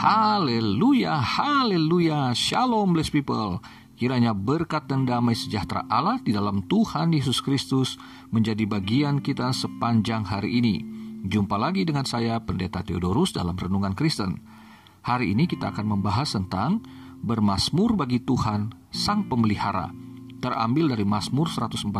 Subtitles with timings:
[0.00, 3.60] Haleluya, haleluya, shalom blessed people.
[4.00, 8.00] Kiranya berkat dan damai sejahtera Allah di dalam Tuhan Yesus Kristus
[8.32, 10.80] menjadi bagian kita sepanjang hari ini.
[11.28, 14.40] Jumpa lagi dengan saya Pendeta Theodorus dalam Renungan Kristen.
[15.04, 16.80] Hari ini kita akan membahas tentang
[17.20, 19.92] bermasmur bagi Tuhan Sang Pemelihara.
[20.40, 21.92] Terambil dari Mazmur 147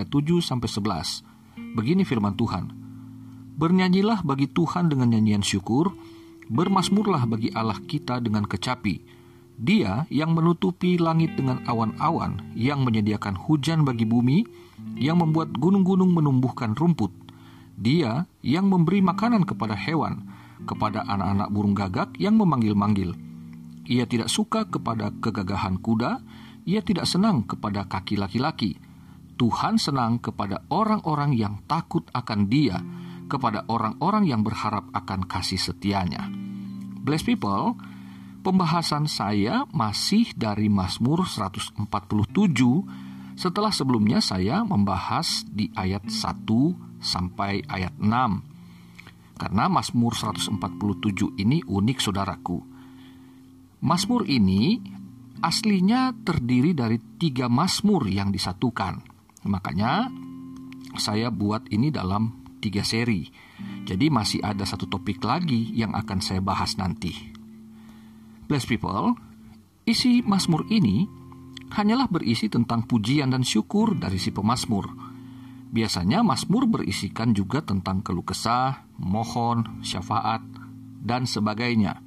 [0.00, 1.76] ayat 7 sampai 11.
[1.76, 2.72] Begini firman Tuhan.
[3.60, 5.92] Bernyanyilah bagi Tuhan dengan nyanyian syukur,
[6.48, 9.04] Bermasmurlah bagi Allah kita dengan kecapi.
[9.58, 14.48] Dia yang menutupi langit dengan awan-awan, yang menyediakan hujan bagi bumi,
[14.96, 17.12] yang membuat gunung-gunung menumbuhkan rumput.
[17.76, 20.24] Dia yang memberi makanan kepada hewan,
[20.64, 23.12] kepada anak-anak burung gagak yang memanggil-manggil.
[23.84, 26.22] Ia tidak suka kepada kegagahan kuda,
[26.64, 28.76] ia tidak senang kepada kaki laki-laki.
[29.38, 32.82] Tuhan senang kepada orang-orang yang takut akan Dia,
[33.28, 36.26] kepada orang-orang yang berharap akan kasih setianya.
[36.98, 37.76] Bless people,
[38.42, 41.86] pembahasan saya masih dari Mazmur 147
[43.38, 49.38] setelah sebelumnya saya membahas di ayat 1 sampai ayat 6.
[49.38, 52.58] Karena Mazmur 147 ini unik saudaraku.
[53.78, 54.82] Mazmur ini
[55.38, 58.98] aslinya terdiri dari tiga Mazmur yang disatukan.
[59.46, 60.10] Makanya
[60.98, 63.30] saya buat ini dalam tiga seri.
[63.86, 67.14] Jadi masih ada satu topik lagi yang akan saya bahas nanti.
[68.46, 69.18] Bless people,
[69.88, 71.08] isi Mazmur ini
[71.72, 74.88] hanyalah berisi tentang pujian dan syukur dari si pemazmur.
[75.68, 80.40] Biasanya Mazmur berisikan juga tentang keluh kesah, mohon, syafaat,
[81.04, 82.00] dan sebagainya.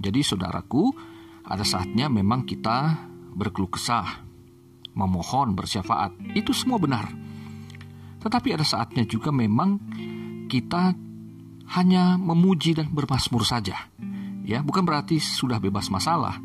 [0.00, 0.90] Jadi saudaraku,
[1.44, 3.04] ada saatnya memang kita
[3.36, 4.24] berkeluh kesah,
[4.96, 6.16] memohon, bersyafaat.
[6.32, 7.12] Itu semua benar.
[8.22, 9.82] Tetapi ada saatnya juga memang
[10.46, 10.94] kita
[11.74, 13.90] hanya memuji dan bermasmur saja.
[14.42, 16.38] Ya, bukan berarti sudah bebas masalah,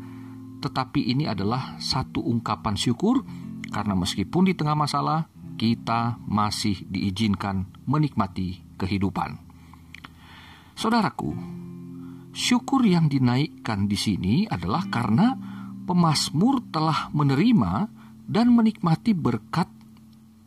[0.62, 3.22] tetapi ini adalah satu ungkapan syukur
[3.70, 9.38] karena meskipun di tengah masalah kita masih diizinkan menikmati kehidupan.
[10.78, 11.34] Saudaraku,
[12.30, 15.34] syukur yang dinaikkan di sini adalah karena
[15.82, 17.90] pemazmur telah menerima
[18.30, 19.66] dan menikmati berkat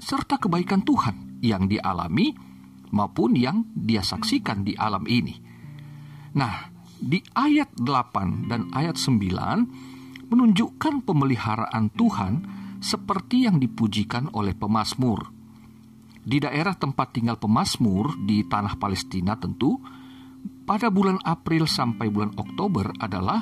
[0.01, 2.33] serta kebaikan Tuhan yang dialami
[2.91, 5.37] maupun yang dia saksikan di alam ini.
[6.35, 6.67] Nah,
[6.97, 12.33] di ayat 8 dan ayat 9 menunjukkan pemeliharaan Tuhan
[12.81, 15.29] seperti yang dipujikan oleh pemazmur.
[16.21, 19.81] Di daerah tempat tinggal pemazmur di tanah Palestina tentu
[20.65, 23.41] pada bulan April sampai bulan Oktober adalah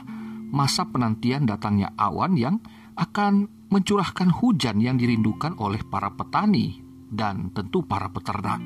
[0.49, 2.55] masa penantian datangnya awan yang
[2.95, 8.61] akan mencurahkan hujan yang dirindukan oleh para petani dan tentu para peternak.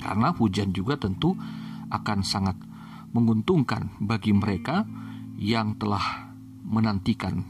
[0.00, 1.36] Karena hujan juga tentu
[1.88, 2.56] akan sangat
[3.12, 4.84] menguntungkan bagi mereka
[5.40, 6.32] yang telah
[6.64, 7.42] menantikan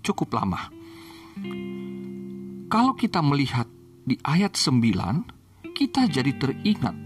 [0.00, 0.68] cukup lama.
[2.68, 3.68] Kalau kita melihat
[4.04, 6.96] di ayat 9, kita jadi teringat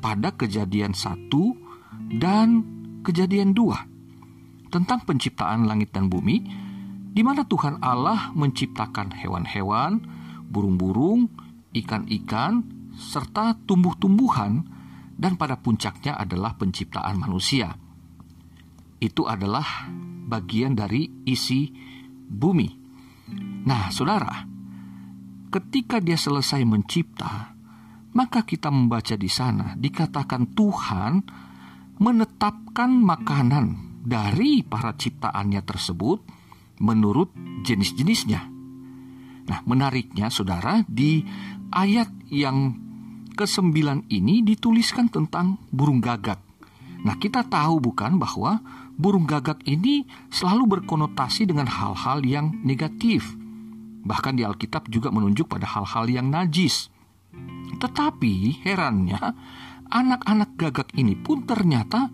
[0.00, 1.56] pada kejadian satu
[2.18, 2.62] dan
[3.02, 3.86] kejadian dua
[4.68, 6.65] tentang penciptaan langit dan bumi
[7.16, 10.04] di mana Tuhan Allah menciptakan hewan-hewan,
[10.52, 11.32] burung-burung,
[11.72, 12.60] ikan-ikan,
[12.92, 14.60] serta tumbuh-tumbuhan,
[15.16, 17.72] dan pada puncaknya adalah penciptaan manusia.
[19.00, 19.88] Itu adalah
[20.28, 21.72] bagian dari isi
[22.28, 22.68] bumi.
[23.64, 24.44] Nah, saudara,
[25.48, 27.56] ketika dia selesai mencipta,
[28.12, 31.12] maka kita membaca di sana dikatakan Tuhan
[31.96, 33.66] menetapkan makanan
[34.04, 36.44] dari para ciptaannya tersebut
[36.80, 37.32] menurut
[37.64, 38.40] jenis-jenisnya.
[39.46, 41.22] Nah, menariknya saudara, di
[41.70, 42.74] ayat yang
[43.36, 46.40] ke-9 ini dituliskan tentang burung gagak.
[47.06, 48.58] Nah, kita tahu bukan bahwa
[48.96, 53.36] burung gagak ini selalu berkonotasi dengan hal-hal yang negatif.
[54.02, 56.88] Bahkan di Alkitab juga menunjuk pada hal-hal yang najis.
[57.76, 59.20] Tetapi herannya,
[59.92, 62.08] anak-anak gagak ini pun ternyata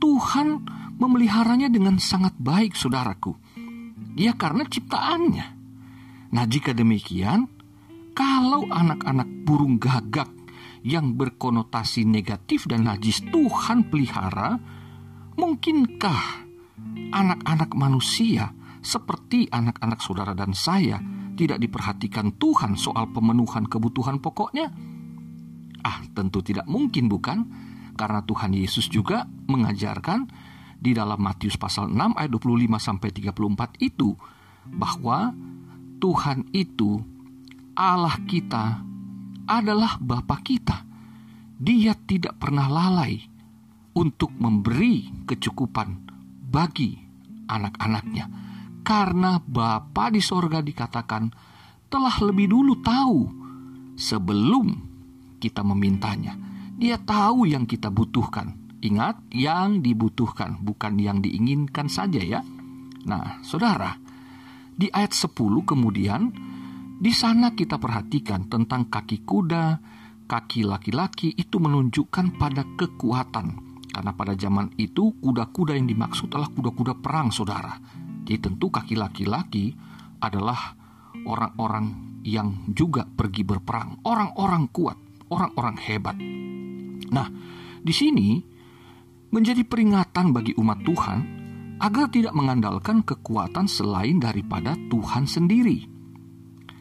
[0.00, 0.64] Tuhan
[0.98, 3.43] memeliharanya dengan sangat baik, saudaraku.
[4.14, 5.46] Ya karena ciptaannya.
[6.34, 7.50] Nah jika demikian,
[8.14, 10.30] kalau anak-anak burung gagak
[10.86, 14.58] yang berkonotasi negatif dan najis Tuhan pelihara,
[15.34, 16.46] mungkinkah
[17.10, 21.00] anak-anak manusia seperti anak-anak saudara dan saya
[21.34, 24.70] tidak diperhatikan Tuhan soal pemenuhan kebutuhan pokoknya?
[25.82, 27.38] Ah, tentu tidak mungkin bukan?
[27.94, 30.26] Karena Tuhan Yesus juga mengajarkan
[30.84, 34.12] di dalam Matius pasal 6 ayat 25 sampai 34 itu
[34.68, 35.32] bahwa
[35.96, 37.00] Tuhan itu
[37.72, 38.84] Allah kita
[39.48, 40.84] adalah Bapa kita.
[41.56, 43.16] Dia tidak pernah lalai
[43.96, 46.04] untuk memberi kecukupan
[46.52, 47.00] bagi
[47.48, 48.28] anak-anaknya.
[48.84, 51.32] Karena Bapa di sorga dikatakan
[51.88, 53.18] telah lebih dulu tahu
[53.96, 54.76] sebelum
[55.40, 56.36] kita memintanya.
[56.76, 58.63] Dia tahu yang kita butuhkan.
[58.84, 62.44] Ingat, yang dibutuhkan, bukan yang diinginkan saja ya.
[63.08, 63.96] Nah, saudara,
[64.76, 66.28] di ayat 10 kemudian,
[67.00, 69.80] di sana kita perhatikan tentang kaki kuda,
[70.28, 73.46] kaki laki-laki itu menunjukkan pada kekuatan.
[73.88, 77.80] Karena pada zaman itu kuda-kuda yang dimaksud adalah kuda-kuda perang, saudara.
[78.24, 79.72] Jadi tentu kaki laki-laki
[80.20, 80.76] adalah
[81.24, 84.98] orang-orang yang juga pergi berperang, orang-orang kuat,
[85.32, 86.16] orang-orang hebat.
[87.12, 87.28] Nah,
[87.84, 88.53] di sini
[89.34, 91.18] menjadi peringatan bagi umat Tuhan
[91.82, 95.90] agar tidak mengandalkan kekuatan selain daripada Tuhan sendiri.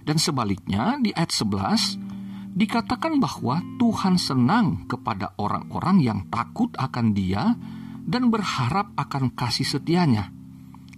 [0.05, 7.57] Dan sebaliknya di ayat 11 dikatakan bahwa Tuhan senang kepada orang-orang yang takut akan Dia
[8.05, 10.29] dan berharap akan kasih setianya.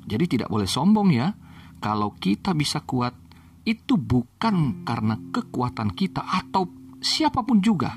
[0.03, 1.31] Jadi tidak boleh sombong ya.
[1.79, 3.15] Kalau kita bisa kuat,
[3.63, 6.67] itu bukan karena kekuatan kita atau
[6.99, 7.93] siapa pun juga,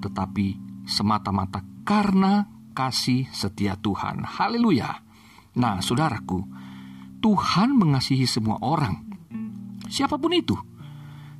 [0.00, 0.46] tetapi
[0.86, 4.26] semata-mata karena kasih setia Tuhan.
[4.26, 5.00] Haleluya.
[5.54, 6.42] Nah, saudaraku,
[7.22, 9.06] Tuhan mengasihi semua orang.
[9.86, 10.58] Siapa pun itu,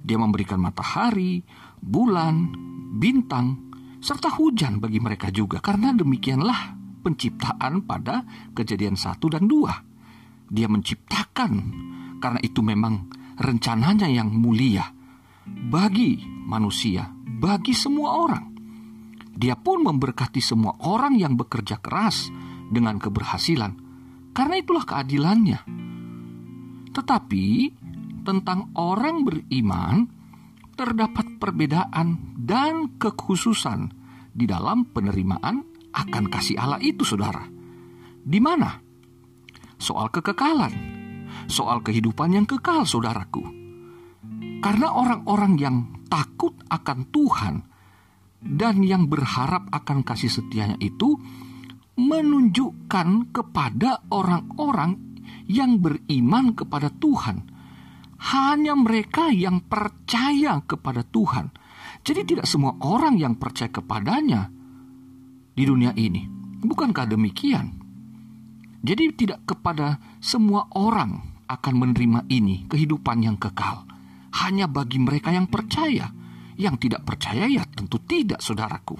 [0.00, 1.42] dia memberikan matahari,
[1.82, 2.54] bulan,
[2.94, 5.58] bintang, serta hujan bagi mereka juga.
[5.58, 8.22] Karena demikianlah penciptaan pada
[8.54, 9.74] kejadian satu dan dua.
[10.48, 11.52] Dia menciptakan
[12.22, 14.86] karena itu memang rencananya yang mulia
[15.44, 18.53] bagi manusia, bagi semua orang.
[19.44, 22.32] Dia pun memberkati semua orang yang bekerja keras
[22.72, 23.76] dengan keberhasilan,
[24.32, 25.60] karena itulah keadilannya.
[26.88, 27.44] Tetapi
[28.24, 30.08] tentang orang beriman,
[30.72, 33.92] terdapat perbedaan dan kekhususan
[34.32, 35.60] di dalam penerimaan
[35.92, 37.44] akan kasih Allah itu, saudara.
[38.24, 38.80] Di mana?
[39.76, 40.72] Soal kekekalan,
[41.52, 43.44] soal kehidupan yang kekal, saudaraku.
[44.64, 45.76] Karena orang-orang yang
[46.08, 47.73] takut akan Tuhan
[48.44, 51.16] dan yang berharap akan kasih setianya itu
[51.96, 55.00] menunjukkan kepada orang-orang
[55.48, 57.54] yang beriman kepada Tuhan
[58.24, 61.52] hanya mereka yang percaya kepada Tuhan.
[62.04, 64.48] Jadi tidak semua orang yang percaya kepadanya
[65.52, 66.24] di dunia ini.
[66.64, 67.80] Bukankah demikian?
[68.84, 73.88] Jadi tidak kepada semua orang akan menerima ini kehidupan yang kekal.
[74.44, 76.12] Hanya bagi mereka yang percaya.
[76.54, 78.94] Yang tidak percaya ya tentu tidak saudaraku.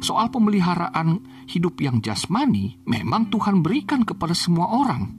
[0.00, 5.18] Soal pemeliharaan hidup yang jasmani memang Tuhan berikan kepada semua orang.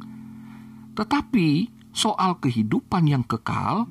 [0.95, 3.85] Tetapi soal kehidupan yang kekal,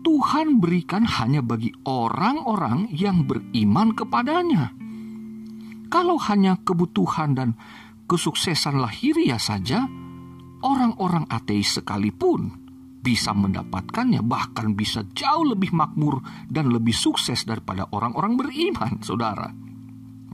[0.00, 4.72] Tuhan berikan hanya bagi orang-orang yang beriman kepadanya.
[5.92, 7.52] Kalau hanya kebutuhan dan
[8.08, 9.84] kesuksesan lahiriah saja,
[10.64, 12.59] orang-orang ateis sekalipun
[13.00, 19.48] bisa mendapatkannya, bahkan bisa jauh lebih makmur dan lebih sukses daripada orang-orang beriman, saudara.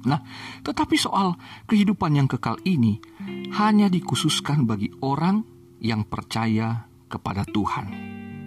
[0.06, 0.22] Nah,
[0.62, 1.34] tetapi soal
[1.66, 2.98] kehidupan yang kekal ini
[3.58, 5.42] hanya dikhususkan bagi orang
[5.82, 7.86] yang percaya kepada Tuhan.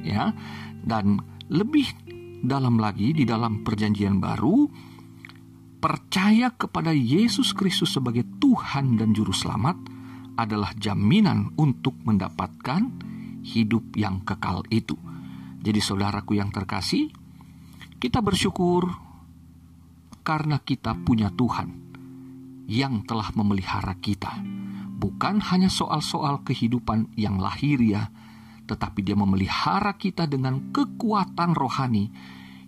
[0.08, 0.32] Ya.
[0.80, 1.20] Dan
[1.52, 1.92] lebih
[2.40, 4.72] dalam lagi di dalam perjanjian baru
[5.80, 9.76] percaya kepada Yesus Kristus sebagai Tuhan dan juru selamat
[10.40, 13.12] adalah jaminan untuk mendapatkan
[13.50, 14.96] hidup yang kekal itu.
[15.60, 17.10] Jadi saudaraku yang terkasih,
[17.98, 18.88] kita bersyukur
[20.22, 21.74] karena kita punya Tuhan
[22.70, 24.60] yang telah memelihara kita
[25.00, 28.12] bukan hanya soal-soal kehidupan yang lahiriah,
[28.68, 32.12] tetapi dia memelihara kita dengan kekuatan rohani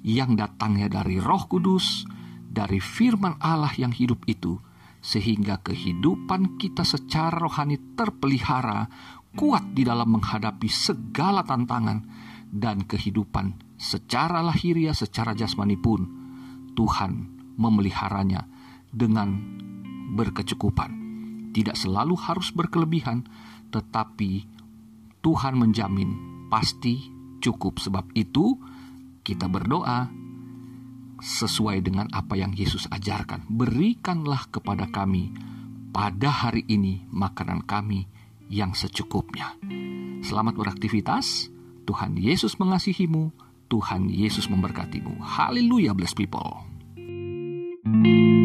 [0.08, 2.08] yang datangnya dari Roh Kudus,
[2.48, 4.58] dari firman Allah yang hidup itu,
[5.04, 8.88] sehingga kehidupan kita secara rohani terpelihara,
[9.36, 12.04] kuat di dalam menghadapi segala tantangan
[12.52, 16.02] dan kehidupan secara lahiriah, secara jasmani pun
[16.76, 17.12] Tuhan
[17.56, 18.48] memeliharanya
[18.92, 19.40] dengan
[20.12, 21.02] berkecukupan
[21.52, 23.28] tidak selalu harus berkelebihan,
[23.72, 24.48] tetapi
[25.20, 26.10] Tuhan menjamin
[26.48, 27.12] pasti
[27.44, 27.78] cukup.
[27.80, 28.56] Sebab itu,
[29.22, 30.08] kita berdoa
[31.22, 33.46] sesuai dengan apa yang Yesus ajarkan.
[33.52, 35.30] Berikanlah kepada kami
[35.92, 38.08] pada hari ini makanan kami
[38.52, 39.56] yang secukupnya.
[40.22, 41.48] Selamat beraktivitas.
[41.88, 43.32] Tuhan Yesus mengasihimu.
[43.72, 45.24] Tuhan Yesus memberkatimu.
[45.24, 46.68] Haleluya, bless people.
[47.82, 48.41] thank you